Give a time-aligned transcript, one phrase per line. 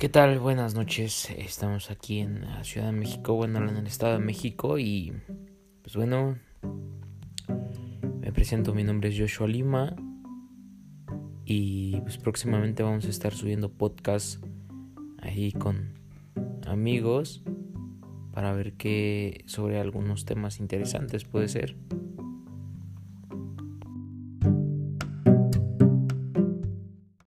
[0.00, 0.38] ¿Qué tal?
[0.38, 1.28] Buenas noches.
[1.36, 5.12] Estamos aquí en la Ciudad de México, bueno, en el Estado de México y
[5.82, 6.38] pues bueno,
[8.20, 9.96] me presento, mi nombre es Joshua Lima
[11.44, 14.40] y pues próximamente vamos a estar subiendo podcast
[15.20, 15.94] ahí con
[16.64, 17.42] amigos
[18.32, 21.76] para ver qué sobre algunos temas interesantes puede ser.